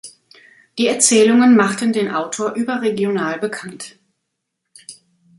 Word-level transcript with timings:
Die 0.79 0.87
Erzählungen 0.87 1.55
machten 1.55 1.93
den 1.93 2.09
Autor 2.09 2.53
überregional 2.53 3.37
bekannt. 3.37 3.99